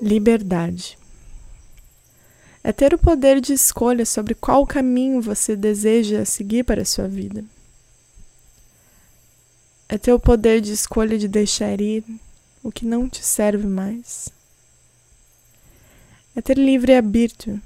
Liberdade 0.00 0.96
é 2.64 2.72
ter 2.72 2.94
o 2.94 2.98
poder 2.98 3.40
de 3.40 3.52
escolha 3.52 4.06
sobre 4.06 4.34
qual 4.34 4.66
caminho 4.66 5.20
você 5.20 5.54
deseja 5.54 6.24
seguir 6.24 6.64
para 6.64 6.82
a 6.82 6.84
sua 6.84 7.08
vida. 7.08 7.44
É 9.88 9.98
ter 9.98 10.12
o 10.12 10.20
poder 10.20 10.60
de 10.60 10.72
escolha 10.72 11.18
de 11.18 11.28
deixar 11.28 11.80
ir 11.80 12.04
o 12.62 12.70
que 12.70 12.84
não 12.84 13.08
te 13.08 13.24
serve 13.24 13.66
mais. 13.66 14.28
É 16.36 16.40
ter 16.40 16.56
livre 16.56 16.94
arbítrio. 16.94 17.60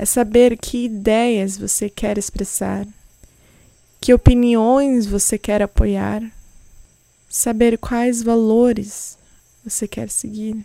É 0.00 0.06
saber 0.06 0.56
que 0.56 0.86
ideias 0.86 1.58
você 1.58 1.90
quer 1.90 2.16
expressar, 2.16 2.86
que 4.00 4.14
opiniões 4.14 5.04
você 5.04 5.36
quer 5.36 5.60
apoiar, 5.60 6.22
saber 7.28 7.76
quais 7.76 8.22
valores 8.22 9.18
você 9.62 9.86
quer 9.86 10.08
seguir. 10.08 10.64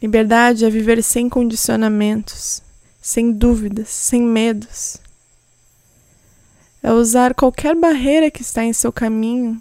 Liberdade 0.00 0.64
é 0.64 0.70
viver 0.70 1.02
sem 1.02 1.28
condicionamentos, 1.28 2.62
sem 2.98 3.30
dúvidas, 3.30 3.90
sem 3.90 4.22
medos. 4.22 4.96
É 6.82 6.90
usar 6.90 7.34
qualquer 7.34 7.76
barreira 7.76 8.30
que 8.30 8.40
está 8.40 8.64
em 8.64 8.72
seu 8.72 8.90
caminho 8.90 9.60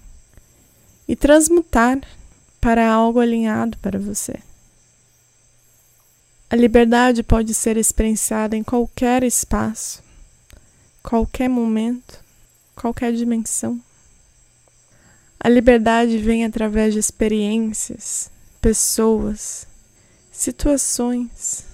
e 1.05 1.17
transmutar 1.17 1.99
para 2.61 2.89
algo 2.89 3.19
alinhado 3.19 3.77
para 3.79 3.99
você. 3.99 4.39
A 6.51 6.55
liberdade 6.55 7.21
pode 7.21 7.53
ser 7.53 7.77
experienciada 7.77 8.57
em 8.57 8.63
qualquer 8.63 9.23
espaço, 9.23 10.01
qualquer 11.03 11.47
momento, 11.47 12.23
qualquer 12.75 13.13
dimensão. 13.13 13.79
A 15.39 15.47
liberdade 15.47 16.17
vem 16.17 16.43
através 16.43 16.95
de 16.95 16.99
experiências, 16.99 18.31
pessoas, 18.59 19.67
situações, 20.31 21.65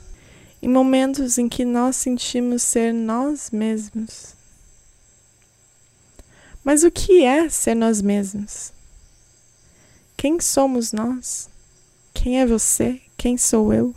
em 0.62 0.67
momentos 0.67 1.38
em 1.38 1.48
que 1.48 1.64
nós 1.64 1.95
sentimos 1.95 2.62
ser 2.62 2.94
nós 2.94 3.52
mesmos. 3.52 4.36
Mas 6.66 6.84
o 6.84 6.92
que 6.92 7.23
é 7.23 7.48
ser 7.48 7.76
nós 7.76 8.02
mesmos? 8.02 8.73
Quem 10.17 10.38
somos 10.42 10.92
nós? 10.92 11.48
Quem 12.14 12.42
é 12.42 12.45
você? 12.45 13.02
Quem 13.16 13.38
sou 13.38 13.73
eu? 13.73 13.95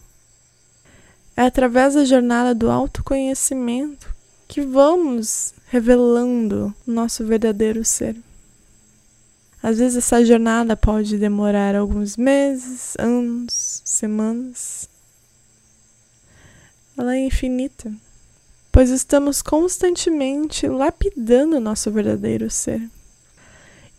É 1.38 1.42
através 1.42 1.94
da 1.94 2.04
jornada 2.04 2.52
do 2.52 2.68
autoconhecimento 2.68 4.12
que 4.48 4.60
vamos 4.60 5.54
revelando 5.68 6.74
nosso 6.84 7.24
verdadeiro 7.24 7.84
ser. 7.84 8.16
Às 9.62 9.78
vezes 9.78 9.98
essa 9.98 10.24
jornada 10.24 10.76
pode 10.76 11.16
demorar 11.16 11.76
alguns 11.76 12.16
meses, 12.16 12.96
anos, 12.98 13.82
semanas. 13.84 14.88
Ela 16.98 17.14
é 17.14 17.26
infinita, 17.26 17.92
pois 18.72 18.90
estamos 18.90 19.40
constantemente 19.40 20.66
lapidando 20.66 21.60
nosso 21.60 21.88
verdadeiro 21.92 22.50
ser. 22.50 22.82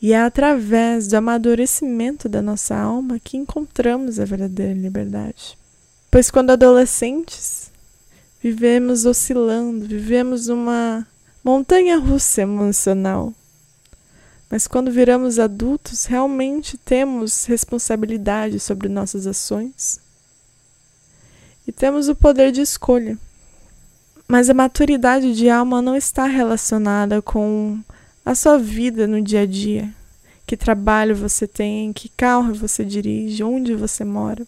E 0.01 0.11
é 0.11 0.19
através 0.19 1.07
do 1.07 1.15
amadurecimento 1.15 2.27
da 2.27 2.41
nossa 2.41 2.75
alma 2.75 3.17
que 3.17 3.37
encontramos 3.37 4.19
a 4.19 4.25
verdadeira 4.25 4.73
liberdade. 4.73 5.57
Pois 6.11 6.31
quando 6.31 6.51
adolescentes, 6.51 7.71
vivemos 8.41 9.05
oscilando, 9.05 9.85
vivemos 9.85 10.47
uma 10.47 11.05
montanha 11.43 11.97
russa 11.97 12.41
emocional 12.41 13.33
mas 14.49 14.65
quando 14.65 14.91
viramos 14.91 15.37
adultos, 15.37 16.05
realmente 16.05 16.75
temos 16.75 17.45
responsabilidade 17.45 18.59
sobre 18.59 18.89
nossas 18.89 19.27
ações 19.27 20.01
e 21.67 21.71
temos 21.71 22.09
o 22.09 22.15
poder 22.15 22.51
de 22.51 22.61
escolha. 22.61 23.15
Mas 24.27 24.49
a 24.49 24.53
maturidade 24.53 25.35
de 25.35 25.49
alma 25.49 25.81
não 25.81 25.95
está 25.95 26.25
relacionada 26.25 27.21
com 27.21 27.79
a 28.25 28.33
sua 28.33 28.57
vida 28.57 29.05
no 29.05 29.21
dia 29.21 29.41
a 29.41 29.45
dia. 29.45 29.93
Que 30.47 30.57
trabalho 30.57 31.15
você 31.15 31.47
tem, 31.47 31.93
que 31.93 32.09
carro 32.09 32.53
você 32.55 32.83
dirige, 32.83 33.43
onde 33.43 33.75
você 33.75 34.03
mora. 34.03 34.47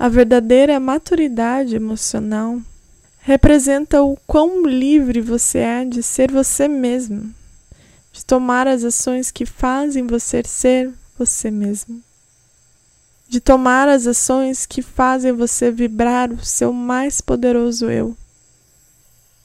A 0.00 0.08
verdadeira 0.08 0.80
maturidade 0.80 1.76
emocional 1.76 2.60
representa 3.20 4.02
o 4.02 4.16
quão 4.26 4.66
livre 4.66 5.20
você 5.20 5.58
é 5.58 5.84
de 5.84 6.02
ser 6.02 6.32
você 6.32 6.66
mesmo 6.66 7.38
de 8.12 8.24
tomar 8.24 8.66
as 8.66 8.84
ações 8.84 9.30
que 9.30 9.46
fazem 9.46 10.06
você 10.06 10.42
ser 10.44 10.92
você 11.16 11.50
mesmo, 11.50 12.02
de 13.28 13.40
tomar 13.40 13.88
as 13.88 14.06
ações 14.06 14.66
que 14.66 14.82
fazem 14.82 15.32
você 15.32 15.70
vibrar 15.70 16.32
o 16.32 16.44
seu 16.44 16.72
mais 16.72 17.20
poderoso 17.20 17.90
eu. 17.90 18.16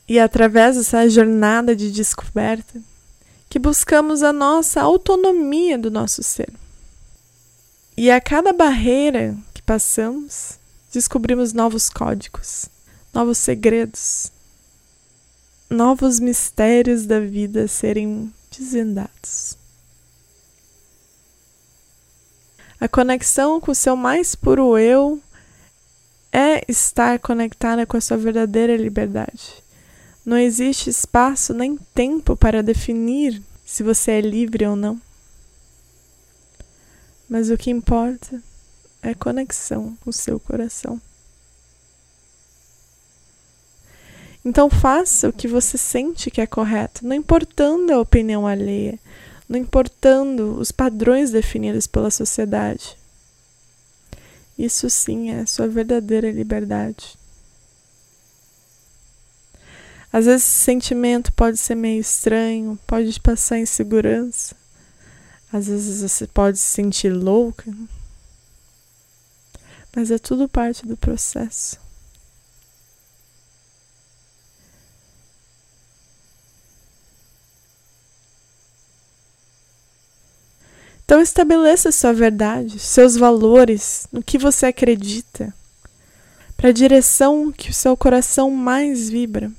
E 0.07 0.19
através 0.19 0.75
dessa 0.75 1.07
jornada 1.09 1.75
de 1.75 1.91
descoberta, 1.91 2.81
que 3.49 3.59
buscamos 3.59 4.23
a 4.23 4.33
nossa 4.33 4.81
autonomia 4.81 5.77
do 5.77 5.91
nosso 5.91 6.23
ser. 6.23 6.51
E 7.97 8.09
a 8.09 8.19
cada 8.19 8.51
barreira 8.51 9.35
passamos, 9.65 10.59
descobrimos 10.93 11.51
novos 11.51 11.89
códigos, 11.89 12.69
novos 13.13 13.37
segredos, 13.37 14.31
novos 15.69 16.19
mistérios 16.19 17.05
da 17.05 17.19
vida 17.19 17.67
serem 17.67 18.31
desvendados. 18.55 19.57
A 22.79 22.87
conexão 22.87 23.59
com 23.59 23.71
o 23.71 23.75
seu 23.75 23.95
mais 23.95 24.35
puro 24.35 24.77
eu 24.77 25.21
é 26.31 26.63
estar 26.69 27.17
conectada 27.19 27.85
com 27.85 27.97
a 27.97 28.01
sua 28.01 28.17
verdadeira 28.17 28.75
liberdade. 28.75 29.63
Não 30.25 30.37
existe 30.37 30.89
espaço 30.89 31.53
nem 31.53 31.77
tempo 31.93 32.35
para 32.35 32.61
definir 32.61 33.41
se 33.65 33.81
você 33.81 34.11
é 34.11 34.21
livre 34.21 34.65
ou 34.67 34.75
não. 34.75 34.99
Mas 37.29 37.49
o 37.49 37.57
que 37.57 37.71
importa 37.71 38.41
é 39.05 39.13
conexão 39.13 39.95
com 40.01 40.09
o 40.09 40.13
seu 40.13 40.39
coração. 40.39 40.99
Então 44.43 44.69
faça 44.69 45.29
o 45.29 45.33
que 45.33 45.47
você 45.47 45.77
sente 45.77 46.31
que 46.31 46.41
é 46.41 46.47
correto, 46.47 47.05
não 47.05 47.15
importando 47.15 47.93
a 47.93 47.99
opinião 47.99 48.45
alheia, 48.45 48.99
não 49.47 49.59
importando 49.59 50.59
os 50.59 50.71
padrões 50.71 51.31
definidos 51.31 51.87
pela 51.87 52.11
sociedade. 52.11 52.97
Isso 54.57 54.89
sim 54.89 55.31
é 55.31 55.41
a 55.41 55.47
sua 55.47 55.67
verdadeira 55.67 56.31
liberdade. 56.31 57.17
Às 60.11 60.25
vezes 60.25 60.47
esse 60.47 60.63
sentimento 60.63 61.31
pode 61.33 61.57
ser 61.57 61.75
meio 61.75 61.99
estranho, 61.99 62.79
pode 62.87 63.13
te 63.13 63.19
passar 63.19 63.59
insegurança. 63.59 64.55
Às 65.51 65.67
vezes 65.67 66.01
você 66.01 66.25
pode 66.25 66.57
se 66.57 66.65
sentir 66.65 67.09
louca. 67.09 67.65
Mas 69.95 70.11
é 70.11 70.17
tudo 70.17 70.49
parte 70.49 70.85
do 70.85 70.97
processo. 70.97 71.79
Então 81.05 81.21
estabeleça 81.21 81.91
sua 81.91 82.11
verdade, 82.11 82.77
seus 82.79 83.15
valores, 83.15 84.07
no 84.11 84.23
que 84.23 84.37
você 84.37 84.65
acredita, 84.65 85.53
para 86.57 86.69
a 86.69 86.73
direção 86.73 87.51
que 87.51 87.69
o 87.69 87.73
seu 87.73 87.95
coração 87.95 88.49
mais 88.49 89.07
vibra, 89.07 89.51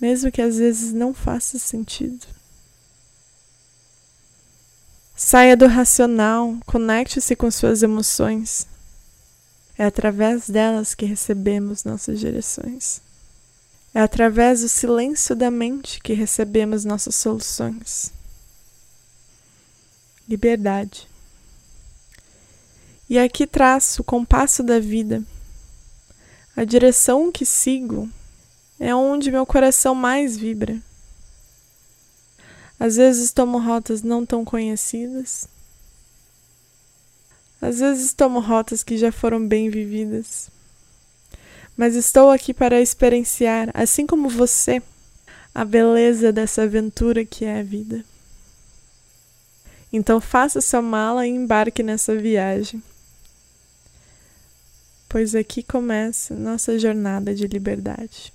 mesmo 0.00 0.30
que 0.30 0.40
às 0.40 0.56
vezes 0.56 0.92
não 0.92 1.12
faça 1.12 1.58
sentido. 1.58 2.24
Saia 5.18 5.56
do 5.56 5.66
racional, 5.66 6.56
conecte-se 6.64 7.34
com 7.34 7.50
suas 7.50 7.82
emoções. 7.82 8.68
É 9.76 9.84
através 9.84 10.48
delas 10.48 10.94
que 10.94 11.04
recebemos 11.04 11.82
nossas 11.82 12.20
direções. 12.20 13.02
É 13.92 14.00
através 14.00 14.60
do 14.60 14.68
silêncio 14.68 15.34
da 15.34 15.50
mente 15.50 16.00
que 16.00 16.12
recebemos 16.12 16.84
nossas 16.84 17.16
soluções 17.16 18.12
liberdade. 20.28 21.08
E 23.08 23.18
aqui 23.18 23.46
traço 23.46 24.02
o 24.02 24.04
compasso 24.04 24.62
da 24.62 24.78
vida. 24.78 25.24
A 26.54 26.64
direção 26.64 27.32
que 27.32 27.46
sigo 27.46 28.08
é 28.78 28.94
onde 28.94 29.32
meu 29.32 29.46
coração 29.46 29.94
mais 29.94 30.36
vibra. 30.36 30.78
Às 32.78 32.96
vezes 32.96 33.32
tomo 33.32 33.58
rotas 33.58 34.02
não 34.02 34.24
tão 34.24 34.44
conhecidas. 34.44 35.48
Às 37.60 37.80
vezes 37.80 38.12
tomo 38.12 38.38
rotas 38.38 38.82
que 38.84 38.96
já 38.96 39.10
foram 39.10 39.46
bem 39.46 39.68
vividas. 39.68 40.50
mas 41.76 41.94
estou 41.94 42.30
aqui 42.30 42.52
para 42.52 42.80
experienciar, 42.80 43.70
assim 43.72 44.04
como 44.04 44.28
você, 44.28 44.82
a 45.54 45.64
beleza 45.64 46.32
dessa 46.32 46.62
aventura 46.62 47.24
que 47.24 47.44
é 47.44 47.60
a 47.60 47.62
vida. 47.62 48.04
Então 49.92 50.20
faça 50.20 50.60
sua 50.60 50.82
mala 50.82 51.24
e 51.26 51.30
embarque 51.30 51.82
nessa 51.82 52.16
viagem, 52.16 52.82
pois 55.08 55.36
aqui 55.36 55.62
começa 55.62 56.34
nossa 56.34 56.78
jornada 56.78 57.32
de 57.34 57.46
liberdade. 57.46 58.32